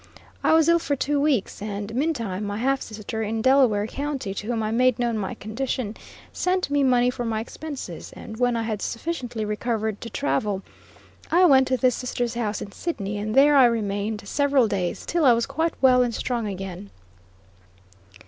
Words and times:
I 0.43 0.53
was 0.53 0.67
ill 0.67 0.79
for 0.79 0.95
two 0.95 1.21
weeks, 1.21 1.61
and 1.61 1.93
meantime, 1.93 2.43
my 2.43 2.57
half 2.57 2.81
sister 2.81 3.21
in 3.21 3.43
Delaware 3.43 3.85
County, 3.85 4.33
to 4.33 4.47
whom 4.47 4.63
I 4.63 4.71
made 4.71 4.97
known 4.97 5.15
my 5.15 5.35
condition, 5.35 5.95
sent 6.33 6.71
me 6.71 6.81
money 6.81 7.11
for 7.11 7.23
my 7.23 7.39
expenses, 7.39 8.11
and 8.15 8.37
when 8.37 8.55
I 8.55 8.63
had 8.63 8.81
sufficiently 8.81 9.45
recovered 9.45 10.01
to 10.01 10.09
travel, 10.09 10.63
I 11.29 11.45
went 11.45 11.67
to 11.67 11.77
this 11.77 11.93
sister's 11.93 12.33
house 12.33 12.63
in 12.63 12.71
Sidney, 12.71 13.19
and 13.19 13.35
there 13.35 13.55
I 13.55 13.65
remained 13.65 14.27
several 14.27 14.67
days, 14.67 15.05
till 15.05 15.23
I 15.23 15.33
was 15.33 15.45
quite 15.45 15.73
well 15.83 16.01
and 16.01 16.15
strong 16.15 16.47
again. 16.47 16.89